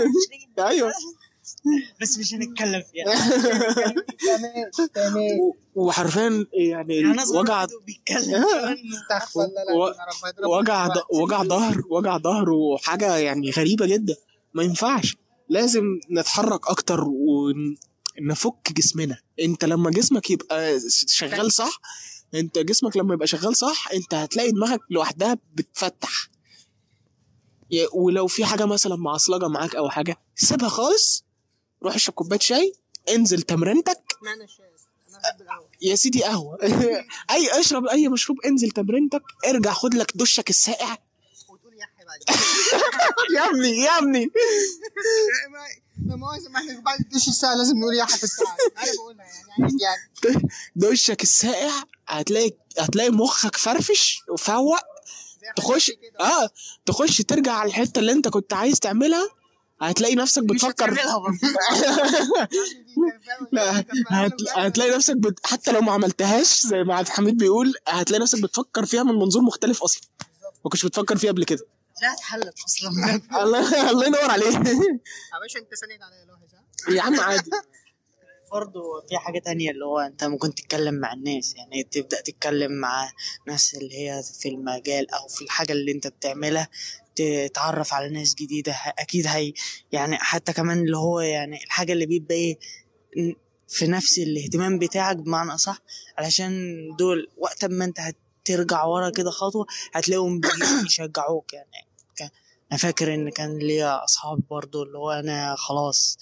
أيوه. 0.59 0.93
بس 2.01 2.19
مش 2.19 2.35
هنتكلم 2.35 2.83
فيها. 2.93 3.05
وحرفيا 5.75 6.47
يعني 6.53 7.25
صغير 7.25 7.41
وجع 7.41 7.67
وجع 10.59 10.89
وجع 11.13 11.43
ظهر 11.43 11.83
وجع 11.91 12.19
ظهر 12.19 12.51
وحاجة 12.51 13.17
يعني 13.17 13.51
غريبة 13.51 13.87
جدا. 13.87 14.15
ما 14.55 14.63
ينفعش. 14.63 15.17
لازم 15.49 15.83
نتحرك 16.11 16.69
أكتر 16.69 17.05
ونفك 17.09 18.73
جسمنا. 18.73 19.19
أنت 19.41 19.65
لما 19.65 19.91
جسمك 19.91 20.31
يبقى 20.31 20.79
شغال. 21.07 21.53
صح 21.53 21.81
انت 22.35 22.59
جسمك 22.59 22.97
لما 22.97 23.15
يبقى 23.15 23.27
شغال 23.27 23.57
صح 23.57 23.89
انت 23.93 24.15
هتلاقي 24.15 24.51
دماغك 24.51 24.81
لوحدها 24.91 25.39
بتفتح. 25.55 26.29
ولو 27.93 28.27
في 28.27 28.45
حاجة 28.45 28.65
مثلا 28.67 28.97
معصلجة 28.97 29.49
معاك 29.49 29.75
أو 29.77 29.91
حاجة 29.91 30.17
سيبها 30.37 30.69
خالص 30.69 31.25
روح 31.83 31.95
اشرب 31.95 32.15
كوباية 32.15 32.39
شاي 32.39 32.73
انزل 33.09 33.43
تمرينتك. 33.43 34.01
اشمعنى 34.17 34.45
الشاي 34.45 34.67
يا 35.83 35.95
سيدي 35.95 36.23
قهوة. 36.23 36.59
أي 37.31 37.61
اشرب 37.61 37.87
أي 37.87 38.09
مشروب 38.09 38.41
انزل 38.41 38.71
تمرينتك 38.71 39.23
ارجع 39.47 39.73
خد 39.73 39.95
لك 39.95 40.13
دشك 40.17 40.51
الساقع. 40.51 40.99
وتقول 41.49 41.73
يا 43.35 43.45
ابني 43.51 43.71
يا 43.81 43.99
ابني. 43.99 44.31
مؤاخذة 46.05 46.49
ما 46.51 46.59
إحنا 46.59 46.81
بعد 46.81 47.01
الدش 47.01 47.29
الساعة؟ 47.29 47.55
لازم 47.55 47.79
نقول 47.79 47.95
يا 47.95 48.05
في 48.07 48.25
الساعة. 48.25 48.57
أنا 48.79 48.93
بقولها 48.99 49.25
يعني 49.25 49.63
عادي 49.63 49.77
يعني. 49.83 50.49
دشك 50.77 51.23
الساقع 51.23 51.83
هتلاقي 52.09 52.51
هتلاقي 52.79 53.11
مخك 53.11 53.57
فرفش 53.57 54.23
وفوق. 54.33 54.79
تخش. 55.57 55.93
آه 56.21 56.51
تخش 56.87 57.17
ترجع 57.23 57.53
على 57.53 57.69
الحتة 57.69 57.99
اللي 57.99 58.13
أنت 58.13 58.29
كنت 58.29 58.53
عايز 58.53 58.81
تعملها 58.81 59.29
هتلاقي 59.81 60.15
نفسك 60.15 60.43
بتفكر. 60.43 60.91
لا 63.53 63.85
هت... 64.11 64.35
هتلاقي 64.57 64.91
نفسك 64.97 65.17
بت... 65.17 65.47
حتى 65.47 65.73
لو 65.73 65.81
ما 65.81 65.93
عملتهاش 65.93 66.61
زي 66.67 66.85
ما 66.85 66.95
عبد 66.95 67.07
الحميد 67.07 67.37
بيقول 67.37 67.75
هتلاقي 67.89 68.23
نفسك 68.23 68.43
بتفكر 68.43 68.87
فيها 68.87 69.03
من 69.03 69.15
منظور 69.15 69.43
مختلف 69.43 69.83
أصلا. 69.83 70.03
ما 70.65 70.71
كنتش 70.71 70.87
بتفكر 70.87 71.17
فيها 71.17 71.31
قبل 71.31 71.45
كده. 71.45 71.67
لا 72.03 72.13
اتحلت 72.13 72.55
أصلا. 72.67 72.91
الله 73.43 73.91
الله 73.91 74.07
ينور 74.07 74.31
عليه 74.31 74.47
يا 74.47 75.39
باشا 75.41 75.59
انت 75.59 75.75
ساند 75.75 76.03
عليا 76.03 76.25
لوحظ 76.25 76.55
ها 76.55 76.95
يا 76.95 77.03
عم 77.03 77.21
عادي. 77.21 77.51
برضه 78.53 78.81
في 79.09 79.19
حاجة 79.19 79.39
تانية 79.39 79.71
اللي 79.71 79.85
هو 79.85 79.99
انت 79.99 80.25
ممكن 80.25 80.55
تتكلم 80.55 80.95
مع 80.95 81.13
الناس 81.13 81.55
يعني 81.57 81.83
تبدأ 81.83 82.21
تتكلم 82.21 82.73
مع 82.73 83.13
ناس 83.49 83.75
اللي 83.75 83.99
هي 83.99 84.23
في 84.41 84.49
المجال 84.49 85.11
أو 85.11 85.29
في 85.29 85.43
الحاجة 85.45 85.73
اللي 85.73 85.93
انت 85.93 86.07
بتعملها 86.07 86.69
تتعرف 87.17 87.95
على 87.95 88.09
ناس 88.09 88.35
جديدة 88.35 88.73
أكيد 88.99 89.27
هي 89.27 89.53
يعني 89.93 90.17
حتى 90.17 90.53
كمان 90.53 90.79
اللي 90.79 90.97
هو 90.97 91.21
يعني 91.21 91.65
الحاجة 91.65 91.93
اللي 91.93 92.07
بيبقى 92.07 92.35
إيه 92.35 92.59
ن- 93.19 93.35
في 93.69 93.87
نفس 93.87 94.19
الاهتمام 94.19 94.79
بتاعك 94.79 95.17
بمعنى 95.17 95.55
اصح 95.55 95.79
علشان 96.19 96.73
دول 96.99 97.31
وقت 97.37 97.65
ما 97.65 97.85
انت 97.85 98.01
هترجع 98.49 98.85
ورا 98.85 99.11
كده 99.11 99.31
خطوة 99.31 99.67
هتلاقيهم 99.93 100.41
بي- 100.41 100.49
بيشجعوك 100.83 101.53
يعني. 101.53 101.71
أنا 102.73 102.79
فاكر 102.79 103.15
إن 103.15 103.29
كان 103.31 103.59
ليا 103.59 104.05
أصحاب 104.05 104.41
برضو 104.51 104.83
اللي 104.83 104.99
هو 104.99 105.11
أنا 105.11 105.55
خلاص 105.59 106.19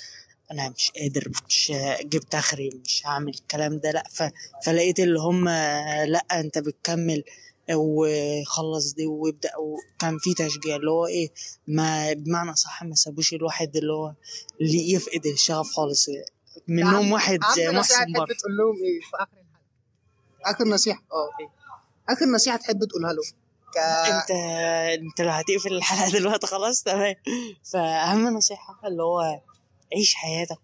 أنا 0.51 0.69
مش 0.69 0.91
قادر 1.01 1.29
مش 1.49 1.73
جبت 2.03 2.35
آخري 2.35 2.71
مش 2.85 3.03
هعمل 3.07 3.35
الكلام 3.35 3.79
ده 3.79 3.91
لأ 3.91 4.05
ف... 4.11 4.23
فلقيت 4.67 5.01
اللي 5.01 5.21
هم 5.21 5.49
لأ 6.05 6.25
أنت 6.33 6.59
بتكمل 6.59 7.25
وخلص 7.75 8.93
دي 8.93 9.07
وابدأ 9.07 9.51
وكان 9.57 10.19
في 10.19 10.35
تشجيع 10.35 10.77
اللي 10.77 10.91
هو 10.91 11.07
إيه 11.07 11.31
ما 11.67 12.13
بمعنى 12.13 12.55
صح 12.57 12.83
ما 12.83 12.95
سابوش 12.95 13.35
الواحد 13.35 13.77
اللي 13.77 13.93
هو 13.93 14.13
اللي 14.61 14.93
يفقد 14.93 15.27
الشغف 15.27 15.71
خالص. 15.71 16.07
منهم 16.69 17.13
واحد 17.13 17.41
زي 17.57 17.69
محسن 17.71 17.95
تحب 17.95 18.13
برضه. 18.13 18.35
تقول 18.35 18.57
لهم 18.57 18.77
إيه؟ 18.85 19.01
في 19.01 19.17
آخر 19.17 19.31
الحلقة. 19.33 20.51
آخر 20.57 20.65
نصيحة. 20.65 21.03
آه 21.13 21.29
آخر 22.09 22.27
نصيحة 22.27 22.57
تحب 22.57 22.85
تقولها 22.85 23.13
لهم 23.13 23.33
ك... 23.75 23.79
انت 23.79 24.31
انت 25.03 25.21
لو 25.21 25.31
هتقفل 25.31 25.73
الحلقة 25.77 26.19
دلوقتي 26.19 26.47
خلاص 26.47 26.83
تمام. 26.83 27.15
فأهم 27.73 28.29
نصيحة 28.29 28.81
اللي 28.89 29.03
هو 29.03 29.41
عيش 29.97 30.15
حياتك 30.15 30.61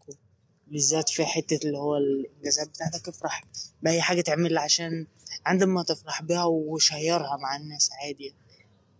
بالذات 0.67 1.09
في 1.09 1.25
حتة 1.27 1.67
اللي 1.67 1.79
هو 1.79 1.97
الإنجازات 1.97 2.69
بتاعتك 2.69 3.09
افرح 3.09 3.45
بأي 3.83 4.03
حاجة 4.03 4.21
تعملها 4.21 4.63
عشان 4.63 5.07
عندما 5.47 5.83
تفرح 5.83 6.23
بها 6.23 6.45
وشيرها 6.45 7.37
مع 7.37 7.57
الناس 7.57 7.91
عادي 8.03 8.35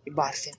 يبقوا 0.07 0.23
عارفين. 0.23 0.53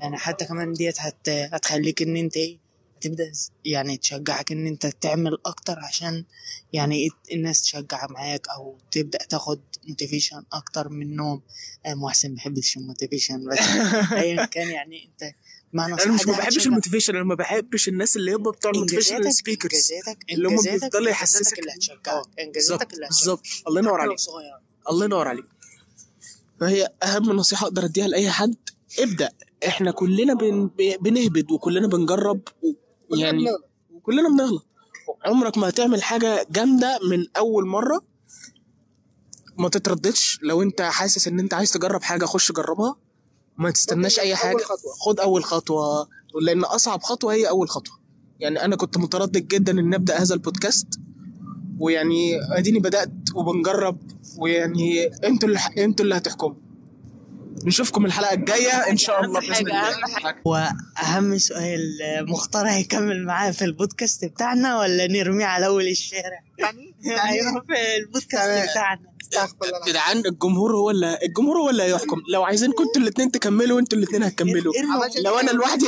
يعني 0.00 0.16
حتى 0.16 0.44
كمان 0.44 0.72
ديت 0.72 1.00
هت... 1.00 1.28
هتخليك 1.28 2.02
إن 2.02 2.16
أنت 2.16 2.36
إيه 2.36 2.58
تبدأ 3.02 3.32
يعني 3.64 3.96
تشجعك 3.96 4.52
إن 4.52 4.66
أنت 4.66 4.86
تعمل 4.86 5.38
أكتر 5.46 5.78
عشان 5.78 6.24
يعني 6.72 7.08
الناس 7.32 7.62
تشجع 7.62 8.06
معاك 8.10 8.48
أو 8.48 8.78
تبدأ 8.90 9.18
تاخد 9.18 9.60
motivation 9.88 10.44
أكتر 10.52 10.88
منهم 10.88 11.42
آه، 11.86 11.94
محسن 11.94 12.28
ما 12.28 12.34
بيحبش 12.34 12.76
ال 12.76 12.82
motivation 12.82 13.48
بس 13.48 13.58
ايا 14.12 14.44
كان 14.44 14.68
يعني 14.68 15.04
أنت 15.04 15.34
معنى 15.72 15.94
أنا 15.94 16.12
مش 16.12 16.26
ما 16.26 16.32
بحبش 16.32 16.66
ال 16.66 16.70
motivation 16.70 17.16
أنا 17.16 17.24
ما 17.24 17.34
بحبش 17.34 17.88
الناس 17.88 18.16
اللي 18.16 18.32
هم 18.32 18.42
بتوع 18.42 18.70
ال 18.70 18.75
motivation 18.75 19.30
speakers 19.30 19.72
إنجازاتك 19.74 20.24
اللي 20.32 20.48
هم 20.48 20.56
بيفضلوا 20.56 21.10
يحسسك 21.10 21.58
اللي 21.58 21.70
آه، 21.70 21.74
هتشجعك. 21.74 22.26
إنجازاتك 22.40 22.94
اللي 22.94 23.06
هتشجعك. 23.06 23.08
بالظبط. 23.08 23.42
الله 23.68 23.80
ينور 23.80 24.00
عليك. 24.00 24.18
الله 24.90 25.04
ينور 25.04 25.28
عليك. 25.28 25.44
فهي 26.60 26.88
أهم 27.02 27.32
نصيحة 27.32 27.66
أقدر 27.66 27.84
أديها 27.84 28.08
لأي 28.08 28.30
حد 28.30 28.56
ابدأ. 28.98 29.30
إحنا 29.66 29.90
كلنا 29.90 30.34
بن... 30.34 30.70
بنهبد 31.00 31.50
وكلنا 31.50 31.88
بنجرب 31.88 32.40
و... 33.12 33.16
يعني 33.16 33.46
وكلنا 33.94 34.28
بنغلط. 34.28 34.66
عمرك 35.24 35.58
ما 35.58 35.68
هتعمل 35.68 36.02
حاجة 36.02 36.46
جامدة 36.50 36.98
من 37.10 37.26
أول 37.36 37.66
مرة 37.66 38.00
ما 39.58 39.68
تترددش. 39.68 40.38
لو 40.42 40.62
أنت 40.62 40.82
حاسس 40.82 41.28
إن 41.28 41.38
أنت 41.40 41.54
عايز 41.54 41.72
تجرب 41.72 42.02
حاجة 42.02 42.24
خش 42.24 42.52
جربها. 42.52 42.96
ما 43.58 43.70
تستناش 43.70 44.18
أي 44.18 44.30
أول 44.30 44.36
حاجة. 44.36 44.62
خطوة. 44.62 44.92
خد 45.00 45.20
أول 45.20 45.44
خطوة. 45.44 46.08
لأن 46.42 46.64
أصعب 46.64 47.02
خطوة 47.02 47.32
هي 47.34 47.48
أول 47.48 47.68
خطوة. 47.68 47.98
يعني 48.40 48.64
أنا 48.64 48.76
كنت 48.76 48.98
متردد 48.98 49.48
جدا 49.48 49.72
إن 49.72 49.94
أبدأ 49.94 50.18
هذا 50.22 50.34
البودكاست. 50.34 50.88
ويعني 51.78 52.40
أديني 52.58 52.78
بدأت 52.78 53.12
وبنجرب. 53.34 53.98
ويعني 54.38 55.06
أنتوا 55.06 55.48
اللي 55.48 55.60
أنتوا 55.78 56.04
اللي 56.04 56.16
هتحكموا. 56.16 56.61
نشوفكم 57.64 58.06
الحلقة 58.06 58.34
الجاية 58.34 58.90
إن 58.90 58.96
شاء 58.96 59.24
الله 59.24 59.40
بإذن 59.40 59.66
الله. 59.66 60.34
وأهم 60.44 61.38
سؤال 61.38 61.80
مختار 62.28 62.68
هيكمل 62.68 63.26
معايا 63.26 63.52
في 63.52 63.64
البودكاست 63.64 64.24
بتاعنا 64.24 64.78
ولا 64.78 65.06
نرميه 65.06 65.44
على 65.44 65.66
أول 65.66 65.88
الشارع؟ 65.88 66.42
يعني؟ 66.58 66.94
أيوه 67.28 67.60
في 67.60 67.96
البودكاست 67.96 68.70
بتاعنا. 68.70 69.12
العظيم. 69.36 69.84
جدعان 69.86 70.18
الجمهور 70.26 70.76
هو 70.76 70.90
اللي 70.90 71.18
الجمهور 71.22 71.58
هو 71.58 71.70
اللي 71.70 71.82
هيحكم. 71.82 72.22
لو 72.32 72.42
عايزينكم 72.42 72.82
أنتوا 72.84 73.02
الاثنين 73.02 73.30
تكملوا 73.30 73.80
أنتوا 73.80 73.98
الاثنين 73.98 74.22
هتكملوا. 74.22 74.72
ارموا 74.78 75.06
لو 75.24 75.38
أنا 75.38 75.50
لوحدي 75.50 75.86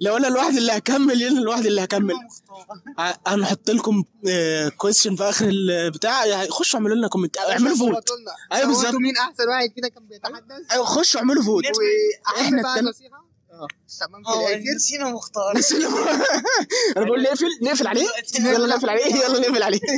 لو 0.00 0.16
أنا 0.16 0.26
لوحدي 0.26 0.58
اللي 0.58 0.72
هكمل 0.72 1.22
أنا 1.22 1.40
لوحدي 1.40 1.68
اللي 1.68 1.84
هكمل. 1.84 2.14
هنحط 3.26 3.70
لكم 3.70 4.04
question 4.76 5.16
في 5.16 5.22
آخر 5.24 5.46
البتاع 5.48 6.46
خشوا 6.46 6.78
اعملوا 6.80 6.96
لنا 6.96 7.08
comment 7.08 7.38
اعملوا 7.38 7.76
vote 7.76 8.10
أيوة 8.52 8.66
بالظبط. 8.66 8.94
مين 8.94 9.16
أحسن 9.16 9.48
واحد 9.48 9.72
فينا 9.74 9.88
كان 9.88 10.06
بيتحدث. 10.06 10.72
أيوه 10.72 10.84
خشوا 10.84 11.20
اعملوا 11.20 11.42
فوت 11.42 11.64
وإحنا 11.66 12.40
إحنا 12.46 12.62
بقى 12.62 12.74
التل- 12.80 12.88
نصيحه 12.88 13.26
آه. 13.52 13.66
تمام 14.06 14.22
في 14.24 14.28
آه 14.30 14.48
الآخر 14.48 14.74
نسينا 14.76 15.10
مختار. 15.10 15.52
أنا 16.96 17.04
بقول 17.04 17.22
نقفل 17.22 17.46
نقفل 17.62 17.86
عليه؟ 17.86 18.06
يلا 18.40 18.66
نقفل 18.66 18.88
عليه 18.90 19.04
يلا 19.14 19.38
نقفل 19.38 19.62
عليه. 19.62 19.80